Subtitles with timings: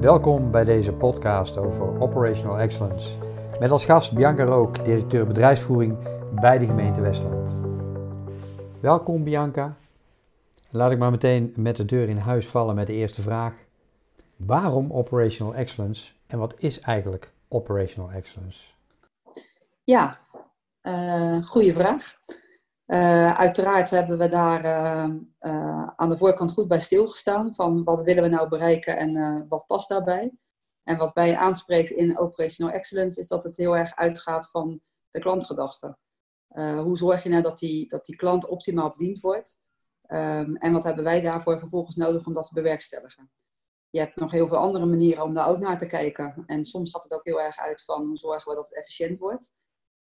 [0.00, 3.18] Welkom bij deze podcast over Operational Excellence.
[3.60, 5.98] Met als gast Bianca Rook, directeur bedrijfsvoering
[6.40, 7.54] bij de gemeente Westland.
[8.80, 9.76] Welkom Bianca.
[10.70, 13.54] Laat ik maar meteen met de deur in huis vallen met de eerste vraag.
[14.36, 18.64] Waarom Operational Excellence en wat is eigenlijk Operational Excellence?
[19.84, 20.18] Ja,
[20.82, 22.18] uh, goede vraag.
[22.88, 28.02] Uh, uiteraard hebben we daar uh, uh, aan de voorkant goed bij stilgestaan van wat
[28.02, 30.32] willen we nou bereiken en wat past daarbij.
[30.82, 35.20] En wat mij aanspreekt in Operational Excellence is dat het heel erg uitgaat van de
[35.20, 35.96] klantgedachte.
[36.56, 39.56] hoe zorg je nou dat die, dat die klant optimaal bediend wordt?
[40.08, 43.30] Um, en wat hebben wij daarvoor vervolgens nodig om dat te bewerkstelligen?
[43.90, 46.42] Je hebt nog heel veel andere manieren om daar ook naar te kijken.
[46.46, 49.18] En soms gaat het ook heel erg uit van hoe zorgen we dat het efficiënt
[49.18, 49.52] wordt.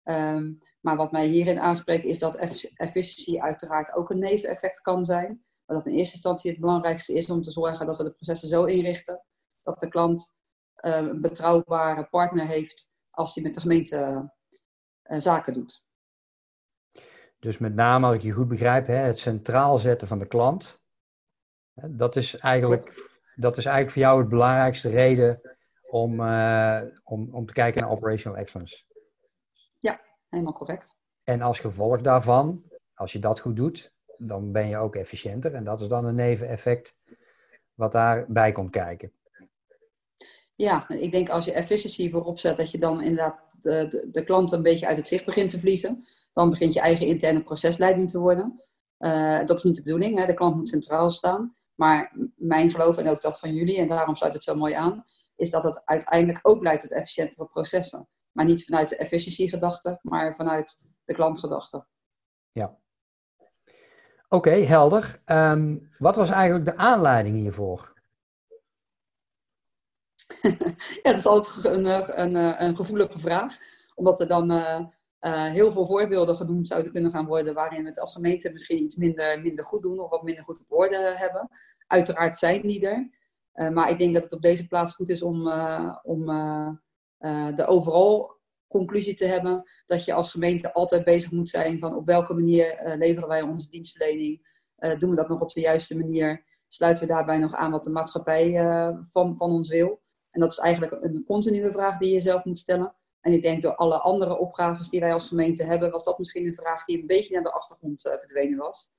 [0.05, 2.37] Um, maar wat mij hierin aanspreekt is dat
[2.75, 5.45] efficiëntie uiteraard ook een neveneffect kan zijn.
[5.65, 8.49] Maar dat in eerste instantie het belangrijkste is om te zorgen dat we de processen
[8.49, 9.25] zo inrichten
[9.63, 10.35] dat de klant
[10.81, 14.31] uh, een betrouwbare partner heeft als hij met de gemeente
[15.05, 15.85] uh, zaken doet.
[17.39, 20.83] Dus met name, als ik je goed begrijp, hè, het centraal zetten van de klant.
[21.75, 22.95] Dat is eigenlijk,
[23.35, 25.41] dat is eigenlijk voor jou het belangrijkste reden
[25.83, 28.85] om, uh, om, om te kijken naar operational excellence
[30.29, 30.97] helemaal correct.
[31.25, 32.63] En als gevolg daarvan,
[32.95, 35.55] als je dat goed doet, dan ben je ook efficiënter.
[35.55, 36.97] En dat is dan een neveneffect
[37.75, 39.13] wat daarbij komt kijken.
[40.57, 44.25] Ja, ik denk als je efficiëntie voorop zet, dat je dan inderdaad de, de, de
[44.25, 46.07] klant een beetje uit het zicht begint te verliezen.
[46.33, 48.65] Dan begint je eigen interne procesleiding te worden.
[48.99, 50.27] Uh, dat is niet de bedoeling, hè?
[50.27, 51.57] de klant moet centraal staan.
[51.75, 55.05] Maar mijn geloof, en ook dat van jullie, en daarom sluit het zo mooi aan,
[55.37, 58.09] is dat het uiteindelijk ook leidt tot efficiëntere processen.
[58.35, 61.87] Maar niet vanuit de efficiëntiegedachte, maar vanuit de klantgedachte.
[62.53, 62.79] Ja.
[64.29, 65.23] Oké, helder.
[65.27, 67.93] Um, wat was eigenlijk de aanleiding hiervoor?
[71.03, 73.57] ja, dat is altijd een, een, een gevoelige vraag.
[73.95, 74.81] Omdat er dan uh,
[75.21, 78.83] uh, heel veel voorbeelden genoemd zouden kunnen gaan worden waarin we het als gemeente misschien
[78.83, 81.49] iets minder, minder goed doen of wat minder goed op orde hebben.
[81.87, 83.11] Uiteraard zijn die er.
[83.55, 85.53] Uh, maar ik denk dat het op deze plaats goed is om,
[86.03, 86.31] om
[87.21, 88.33] uh, de overal
[88.69, 92.87] conclusie te hebben dat je als gemeente altijd bezig moet zijn van op welke manier
[92.87, 94.53] uh, leveren wij onze dienstverlening.
[94.79, 96.45] Uh, doen we dat nog op de juiste manier?
[96.69, 98.53] Sluiten we daarbij nog aan wat de maatschappij
[99.11, 100.03] van, van ons wil?
[100.31, 102.95] En dat is eigenlijk een continue vraag die je zelf moet stellen.
[103.21, 106.47] En ik denk door alle andere opgaves die wij als gemeente hebben, was dat misschien
[106.47, 108.93] een vraag die een beetje naar de achtergrond verdwenen was.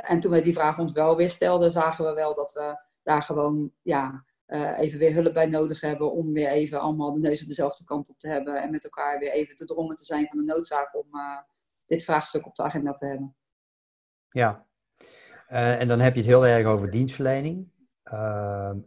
[0.00, 3.22] en toen wij die vraag ons wel weer stelden, zagen we wel dat we daar
[3.22, 7.40] gewoon ja, uh, even weer hulp bij nodig hebben om weer even allemaal de neus
[7.40, 10.38] dezelfde kant op te hebben en met elkaar weer even te drongen te zijn van
[10.38, 11.38] de noodzaak om uh,
[11.86, 13.36] dit vraagstuk op de agenda te hebben.
[14.28, 14.66] Ja,
[15.50, 17.68] uh, en dan heb je het heel erg over dienstverlening.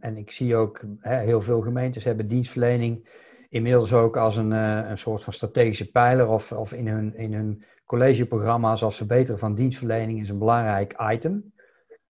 [0.00, 3.08] en ik zie ook hè, heel veel gemeentes hebben dienstverlening
[3.48, 7.64] inmiddels ook als een, een soort van strategische pijler of, of in, hun, in hun
[7.84, 11.52] collegeprogramma's als verbeteren van dienstverlening is een belangrijk item.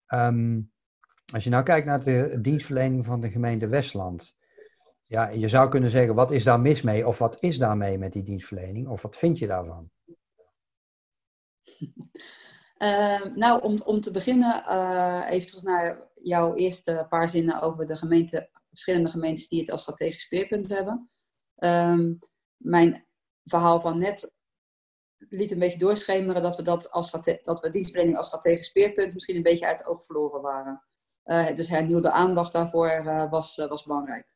[0.07, 0.73] Um,
[1.33, 4.35] als je nou kijkt naar de dienstverlening van de gemeente Westland.
[5.01, 7.07] Ja, je zou kunnen zeggen, wat is daar mis mee?
[7.07, 8.87] Of wat is daarmee met die dienstverlening?
[8.87, 9.89] Of wat vind je daarvan?
[12.77, 17.85] Uh, nou, om, om te beginnen, uh, even terug naar jouw eerste paar zinnen over
[17.85, 21.09] de gemeente, verschillende gemeentes die het als strategisch speerpunt hebben.
[21.57, 21.99] Uh,
[22.57, 23.05] mijn
[23.43, 24.33] verhaal van net
[25.17, 27.11] liet een beetje doorschemeren dat we, dat, als
[27.43, 30.83] dat we dienstverlening als strategisch speerpunt misschien een beetje uit het oog verloren waren.
[31.25, 34.27] Uh, dus hernieuwde aandacht daarvoor uh, was, uh, was belangrijk.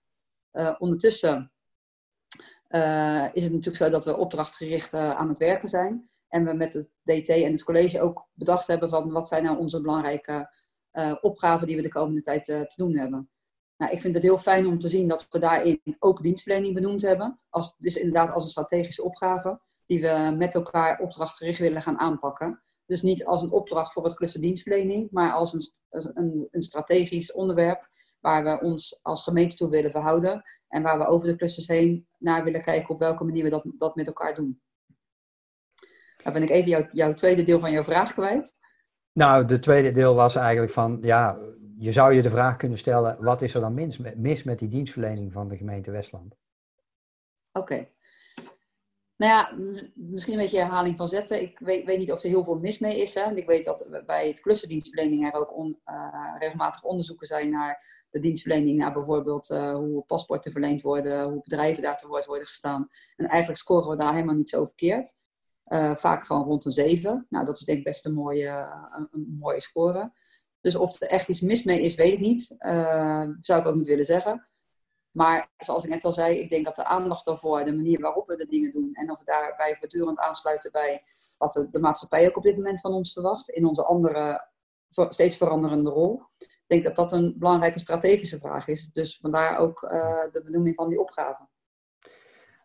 [0.79, 1.51] ondertussen
[3.33, 6.09] is het natuurlijk zo dat we opdrachtgericht aan het werken zijn.
[6.27, 9.57] En we met het DT en het college ook bedacht hebben van wat zijn nou
[9.57, 10.49] onze belangrijke
[11.21, 13.29] opgaven die we de komende tijd te doen hebben.
[13.77, 17.01] Nou, ik vind het heel fijn om te zien dat we daarin ook dienstverlening benoemd
[17.01, 17.39] hebben.
[17.49, 22.63] Als, dus inderdaad als een strategische opgave die we met elkaar opdrachtgericht willen gaan aanpakken.
[22.89, 25.61] Dus niet als een opdracht voor het klussen dienstverlening, maar als een,
[26.13, 27.89] een, een, strategisch onderwerp
[28.19, 32.07] waar we ons als gemeente toe willen verhouden en waar we over de klussen heen
[32.17, 34.61] naar willen kijken op welke manier we dat, dat met elkaar doen.
[36.23, 38.55] Dan ben ik even jou, jouw tweede deel van jouw vraag kwijt.
[39.13, 41.39] Nou, de tweede deel was eigenlijk van, ja,
[41.77, 44.69] je zou je de vraag kunnen stellen, wat is er dan mis, mis met die
[44.69, 46.35] dienstverlening van de gemeente Westland?
[47.51, 47.87] Oké.
[49.19, 49.53] Nou ja,
[49.93, 51.41] misschien een beetje herhaling van zetten.
[51.41, 53.13] Ik weet, weet niet of er heel veel mis mee is.
[53.13, 53.35] Hè.
[53.35, 58.77] Ik weet dat bij het klussendienstverlening er ook uh, regelmatig onderzoeken zijn naar de dienstverlening,
[58.77, 62.87] naar bijvoorbeeld uh, hoe paspoorten verleend worden, hoe bedrijven daar te woord worden gestaan.
[63.15, 65.15] En eigenlijk scoren we daar helemaal niet zo verkeerd.
[65.67, 67.25] Uh, vaak gewoon rond een 7.
[67.29, 68.73] Nou, dat is denk ik best een mooie,
[69.11, 70.11] een, mooie score.
[70.61, 72.55] Dus of er echt iets mis mee is, weet ik niet.
[73.39, 74.48] zou ik ook niet willen zeggen.
[75.19, 78.27] Maar zoals ik net al zei, ik denk dat de aandacht daarvoor, de manier waarop
[78.27, 81.01] we de dingen doen en of we daarbij voortdurend aansluiten bij
[81.37, 84.47] wat de, maatschappij ook op dit moment van ons verwacht, in onze andere,
[84.89, 86.21] steeds veranderende rol.
[86.37, 88.89] Ik denk dat dat een belangrijke strategische vraag is.
[88.91, 89.89] Dus vandaar ook uh,
[90.31, 91.47] de benoeming van die opgave.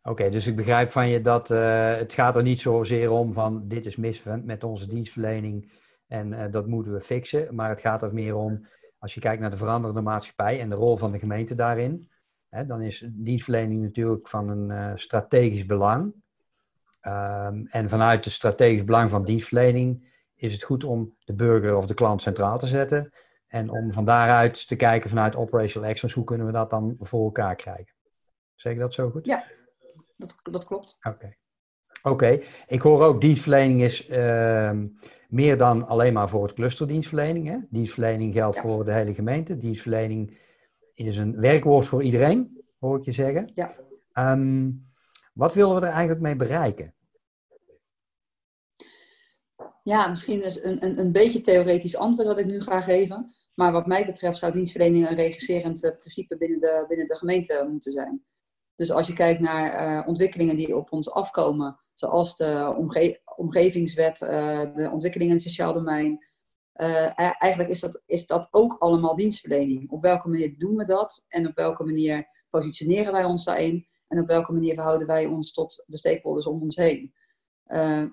[0.02, 3.68] Oké, dus ik begrijp van je dat uh, het gaat er niet zozeer om van
[3.68, 5.72] dit is mis met onze dienstverlening
[6.06, 7.54] en uh, dat moeten we fixen.
[7.54, 8.66] Maar het gaat er meer om,
[8.98, 12.12] als je kijkt naar de veranderende maatschappij en de rol van de gemeente daarin,
[12.54, 16.14] hè, dan is dienstverlening natuurlijk van een uh, strategisch belang.
[17.06, 21.86] Um, en vanuit het strategisch belang van dienstverlening is het goed om de burger of
[21.86, 23.12] de klant centraal te zetten.
[23.46, 27.24] En om van daaruit te kijken vanuit operational excellence, hoe kunnen we dat dan voor
[27.24, 27.94] elkaar krijgen?
[28.54, 29.26] Zeg ik dat zo goed?
[29.26, 29.44] Ja,
[30.16, 30.98] dat, dat klopt.
[31.02, 31.34] Oké.
[32.02, 34.70] Oké, ik hoor ook dienstverlening is uh,
[35.28, 37.46] meer dan alleen maar voor het clusterdienstverlening.
[37.48, 37.56] Hè?
[37.70, 38.62] Dienstverlening geldt ja.
[38.62, 39.58] voor de hele gemeente.
[39.58, 40.38] Dienstverlening
[40.94, 43.50] is een werkwoord voor iedereen, hoor ik je zeggen.
[43.54, 43.76] Ja.
[44.32, 44.86] Um,
[45.32, 46.94] wat willen we er eigenlijk mee bereiken?
[49.82, 53.34] Ja, misschien is een, een, een beetje theoretisch antwoord wat ik nu ga geven.
[53.54, 57.68] Maar wat mij betreft zou dienstverlening een regisserend uh, principe binnen de, binnen de gemeente
[57.70, 58.24] moeten zijn.
[58.76, 64.20] Dus als je kijkt naar uh, ontwikkelingen die op ons afkomen, zoals de omge omgevingswet,
[64.20, 64.28] uh,
[64.74, 66.24] de ontwikkelingen in het sociaal domein,
[66.74, 69.90] uh, eigenlijk is dat, is dat ook allemaal dienstverlening.
[69.90, 74.20] Op welke manier doen we dat en op welke manier positioneren wij ons daarin en
[74.20, 77.14] op welke manier verhouden wij ons tot de stakeholders om ons heen.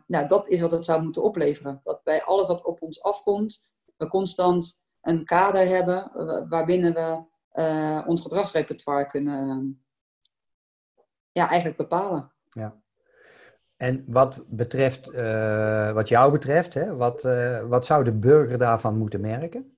[0.08, 1.82] nou, dat is wat het zou moeten opleveren.
[1.84, 6.12] Dat bij alles wat op ons afkomt, we constant een kader hebben
[6.50, 7.24] waarbinnen we
[8.08, 9.84] ons gedragsrepertoire kunnen
[11.32, 12.32] ja, eigenlijk bepalen.
[12.50, 12.81] Ja.
[13.82, 18.98] En wat betreft, uh, wat jou betreft, hè, wat, uh, wat zou de burger daarvan
[18.98, 19.78] moeten merken?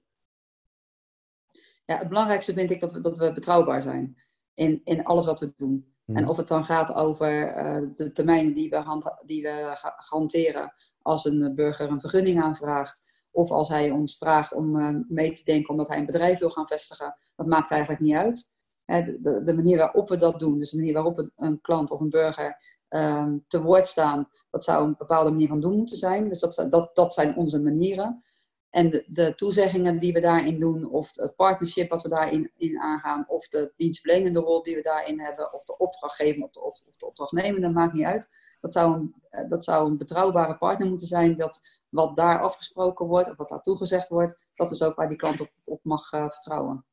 [1.85, 4.17] Ja, het belangrijkste vind ik dat we, dat we betrouwbaar zijn
[4.53, 5.93] in, in alles wat we doen.
[6.05, 6.15] Hmm.
[6.15, 10.73] En of het dan gaat over uh, de termijnen die we, hand, die we hanteren
[11.01, 13.03] als een burger een vergunning aanvraagt.
[13.31, 16.67] Of als hij ons vraagt om mee te denken omdat hij een bedrijf wil gaan
[16.67, 17.17] vestigen.
[17.35, 18.51] Dat maakt eigenlijk niet uit
[18.85, 22.09] de, de, manier waarop we dat doen, dus de manier waarop een klant of een
[22.09, 26.29] burger um, te woord staan, dat zou een bepaalde manier van doen moeten zijn.
[26.29, 28.23] Dus dat, dat, dat zijn onze manieren.
[28.69, 32.79] En de, de, toezeggingen die we daarin doen, of het partnership wat we daarin in
[32.79, 36.81] aangaan, of de dienstverlenende rol die we daarin hebben, of de opdrachtgever of de, of,
[37.15, 37.31] of
[37.71, 38.29] maakt niet uit.
[38.61, 43.05] Dat zou, een, eh, dat zou een betrouwbare partner moeten zijn, dat wat daar afgesproken
[43.05, 46.29] wordt, of wat daar toegezegd wordt, dat is ook waar die klant op, mag uh,
[46.29, 46.85] vertrouwen.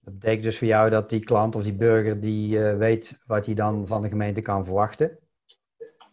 [0.00, 3.46] Dat betekent dus voor jou dat die klant of die burger die uh, weet wat
[3.46, 5.18] hij dan van de gemeente kan verwachten.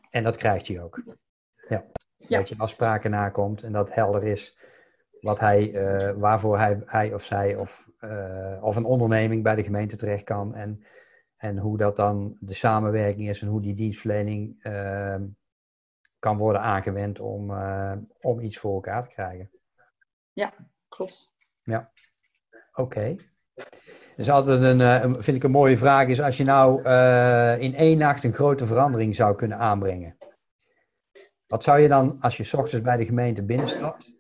[0.10, 1.02] En dat krijgt hij ook.
[1.68, 1.86] Ja.
[2.18, 2.38] ja.
[2.38, 4.58] Dat je afspraken nakomt en dat helder is
[5.22, 9.64] wat hij, uh, waarvoor hij, hij of zij of, uh, of een onderneming bij de
[9.64, 10.56] gemeente terecht kan.
[10.56, 10.86] En,
[11.36, 15.26] en hoe dat dan de samenwerking is en hoe die dienstverlening ehm,
[16.20, 17.52] kan worden aangewend om,
[18.22, 19.52] om iets voor elkaar te krijgen.
[20.34, 20.54] Ja,
[20.88, 21.34] klopt.
[21.64, 21.92] Ja,
[22.74, 23.16] oké.
[24.16, 27.76] Dus altijd een, uh, vind ik een mooie vraag is, als je nou uh, in
[27.76, 30.18] één nacht een grote verandering zou kunnen aanbrengen.
[31.48, 34.12] Wat zou je dan, als je ochtends bij de gemeente binnenstapt,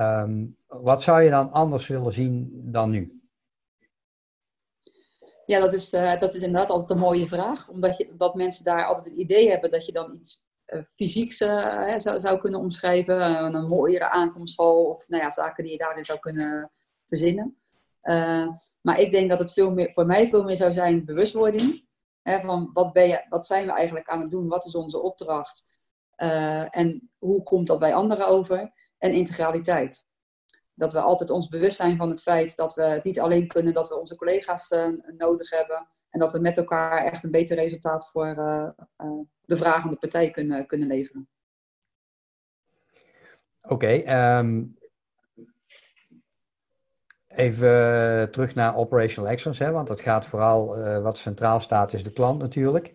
[0.00, 3.22] um, wat zou je dan anders willen zien dan nu?
[5.46, 7.68] Ja, dat is, uh, dat is inderdaad altijd een mooie vraag.
[7.68, 10.42] Omdat je, dat mensen daar altijd het idee hebben dat je dan iets
[10.94, 13.20] fysieks zou, zou kunnen omschrijven.
[13.54, 16.70] een mooiere aankomsthal of nou ja, zaken die je daarin zou kunnen
[17.06, 17.63] verzinnen.
[18.04, 18.48] Uh,
[18.80, 21.86] maar ik denk dat het veel meer, voor mij veel meer zou zijn bewustwording.
[22.22, 24.48] Hè, van wat, ben je, wat zijn we eigenlijk aan het doen?
[24.48, 25.78] Wat is onze opdracht?
[26.16, 28.72] Uh, en hoe komt dat bij anderen over?
[28.98, 30.06] En integraliteit.
[30.74, 33.74] Dat we altijd ons bewust zijn van het feit dat we het niet alleen kunnen,
[33.74, 35.88] dat we onze collega's uh, nodig hebben.
[36.10, 38.34] En dat we met elkaar echt een beter resultaat voor
[39.40, 41.28] de vragende partij kunnen, kunnen leveren.
[43.62, 44.76] Oké, um,
[47.36, 51.92] Even eh, terug naar operational excellence, hè, want dat gaat vooral, uh, wat centraal staat,
[51.92, 52.94] is de klant natuurlijk.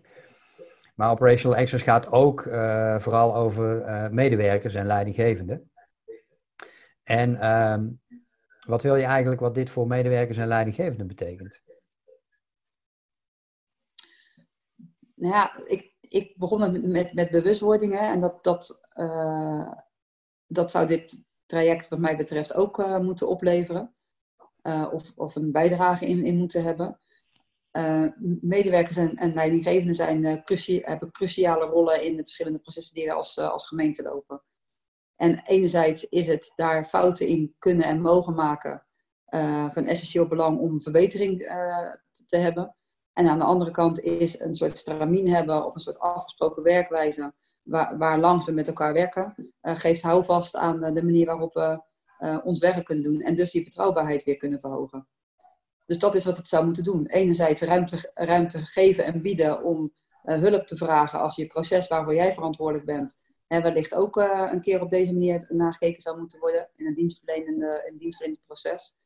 [0.94, 3.82] Maar operational excellence gaat ook uh, vooral over
[4.12, 5.70] medewerkers en leidinggevenden.
[7.02, 8.00] En um,
[8.66, 11.62] wat wil je eigenlijk wat dit voor medewerkers en leidinggevenden betekent?
[15.14, 18.88] Nou ja, ik, ik begon met, met, met bewustwording en dat, dat,
[20.46, 23.94] dat zou dit traject wat mij betreft ook moeten opleveren.
[24.62, 26.98] Uh, of, of een bijdrage in, in moeten hebben.
[27.72, 28.06] Uh,
[28.40, 33.12] medewerkers en, en leidinggevenden zijn, uh, hebben cruciale rollen in de verschillende processen die we
[33.12, 34.42] als, als gemeente lopen.
[35.16, 38.84] En enerzijds is het daar fouten in kunnen en mogen maken
[39.72, 41.38] van essentieel belang om verbetering
[42.26, 42.76] te, hebben.
[43.12, 47.32] En aan de andere kant is een soort stramien hebben of een soort afgesproken werkwijze
[47.62, 51.80] waar, waar langs we met elkaar werken, geeft houvast aan de manier waarop we
[52.44, 55.08] ons werk kunnen doen en dus die betrouwbaarheid weer kunnen verhogen.
[55.86, 57.06] Dus dat is wat het zou moeten doen.
[57.06, 62.32] Enerzijds ruimte, ruimte geven en bieden om hulp te vragen als je proces waarvoor jij
[62.32, 66.86] verantwoordelijk bent, hè, wellicht ook een keer op deze manier nagekeken zou moeten worden in
[66.86, 68.96] een dienstverlenende, een proces.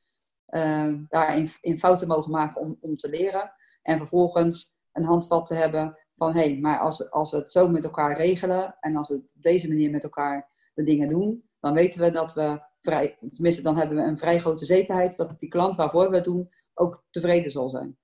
[1.08, 3.52] daarin in fouten mogen maken om, om te leren.
[3.82, 7.68] En vervolgens een handvat te hebben van hé, hey, maar als als we het zo
[7.68, 11.72] met elkaar regelen en als we op deze manier met elkaar de dingen doen, dan
[11.72, 15.48] weten we dat we vrij, tenminste dan hebben we een vrij grote zekerheid dat die
[15.48, 17.96] klant waarvoor we het doen ook tevreden zal zijn.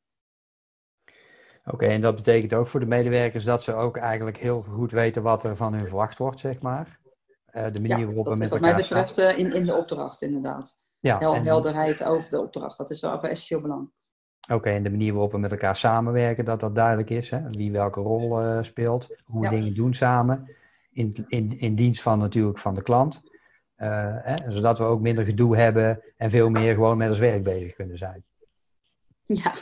[1.64, 5.22] Oké, en dat betekent ook voor de medewerkers dat ze ook eigenlijk heel goed weten
[5.22, 6.98] wat er van hun verwacht wordt, zeg maar.
[7.52, 10.22] Uh, de manier waarop we met elkaar Wat mij betreft uh, in, in de opdracht,
[10.22, 10.78] inderdaad.
[10.98, 13.90] Ja, Hel, Helderheid over de opdracht, dat is wel van essentieel belang.
[14.52, 17.30] Oké, en de manier waarop we met elkaar samenwerken, dat dat duidelijk is.
[17.30, 17.50] Hè?
[17.50, 20.56] Wie welke rol uh, speelt, hoe we dingen doen samen.
[20.92, 23.29] In, in, in dienst van natuurlijk van de klant.
[23.82, 24.52] Uh, hè?
[24.52, 27.98] Zodat we ook minder gedoe hebben en veel meer gewoon met ons werk bezig kunnen
[27.98, 28.24] zijn.
[29.26, 29.54] Ja,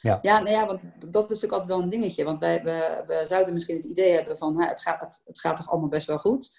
[0.00, 0.18] ja.
[0.22, 2.24] Ja, nou ja, want dat is natuurlijk altijd wel een dingetje.
[2.24, 5.56] Want wij, we, we zouden misschien het idee hebben van het, gaat, het, het gaat
[5.56, 6.58] toch allemaal best wel goed.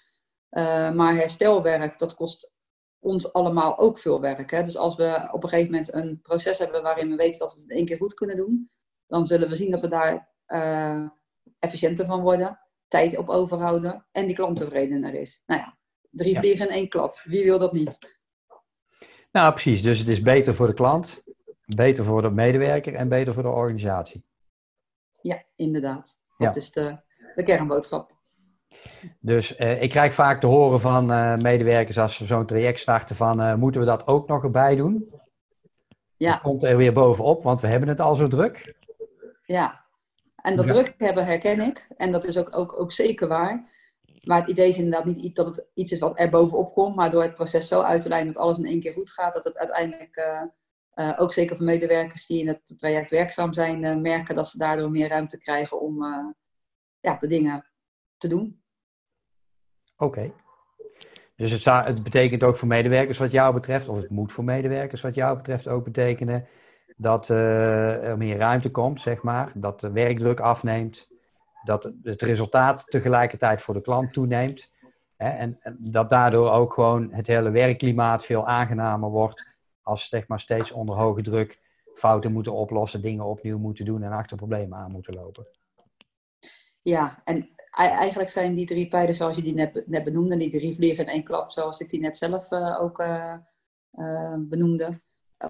[0.50, 2.50] Uh, maar herstelwerk, dat kost
[2.98, 4.50] ons allemaal ook veel werk.
[4.50, 4.64] Hè?
[4.64, 7.60] Dus als we op een gegeven moment een proces hebben waarin we weten dat we
[7.60, 8.70] het in één keer goed kunnen doen,
[9.06, 11.08] dan zullen we zien dat we daar uh,
[11.58, 15.42] efficiënter van worden, tijd op overhouden en die klant tevredener is.
[15.46, 15.78] Nou ja,
[16.12, 17.20] drie vliegen in één klap.
[17.24, 17.98] Wie wil dat niet?
[19.32, 19.82] Nou, precies.
[19.82, 21.22] Dus het is beter voor de klant,
[21.66, 24.24] beter voor de medewerker en beter voor de organisatie.
[25.22, 26.18] Ja, inderdaad.
[26.36, 26.96] Dat is de,
[27.34, 28.20] de kernboodschap.
[29.20, 33.16] Dus uh, ik krijg vaak te horen van uh, medewerkers als we zo'n traject starten
[33.16, 35.10] van uh, moeten we dat ook nog erbij doen?
[36.16, 36.32] Ja.
[36.32, 38.74] Dat komt er weer bovenop, want we hebben het al zo druk.
[39.44, 39.84] Ja,
[40.42, 41.86] en dat druk hebben herken ik.
[41.96, 43.68] En dat is ook, ook, ook zeker waar.
[44.26, 47.10] Maar het idee is inderdaad niet dat het iets is wat er bovenop komt, maar
[47.10, 49.44] door het proces zo uit te leiden dat alles in één keer goed gaat, dat
[49.44, 50.50] het uiteindelijk
[51.16, 55.08] ook zeker voor medewerkers die in het traject werkzaam zijn, merken dat ze daardoor meer
[55.08, 56.04] ruimte krijgen om
[57.00, 57.66] ja, de dingen
[58.16, 58.62] te doen.
[59.96, 60.32] Oké.
[61.36, 65.00] Dus het, het, betekent ook voor medewerkers wat jou betreft, of het moet voor medewerkers
[65.00, 66.46] wat jou betreft ook betekenen,
[66.96, 69.52] dat er meer ruimte komt, zeg maar.
[69.54, 71.11] Dat de werkdruk afneemt.
[71.64, 74.70] Dat het resultaat tegelijkertijd voor de klant toeneemt.
[75.16, 79.46] Hè, en, dat daardoor ook gewoon het hele werkklimaat veel aangenamer wordt.
[79.82, 81.60] Als zeg maar steeds onder hoge druk
[81.94, 85.46] fouten moeten oplossen, dingen opnieuw moeten doen en achter problemen aan moeten lopen.
[86.82, 90.74] Ja, en eigenlijk zijn die drie pijlen zoals je die net, net benoemde, die drie
[90.74, 93.34] vliegen in één klap, zoals ik die net zelf uh, ook uh,
[93.92, 95.00] uh, benoemde,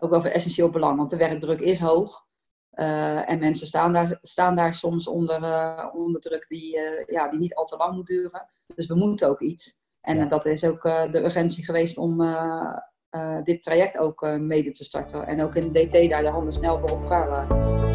[0.00, 0.97] ook wel van essentieel belang.
[0.97, 2.26] Want de werkdruk is hoog.
[2.72, 5.36] En mensen staan daar, staan daar soms onder,
[5.92, 8.48] onder druk die, ja, die niet al te lang moet duren.
[8.74, 9.80] Dus we moeten ook iets.
[10.00, 12.22] En dat is ook de urgentie geweest om
[13.44, 15.26] dit traject ook mede te starten.
[15.26, 17.91] En ook in de DT daar de handen snel voor op elkaar waren.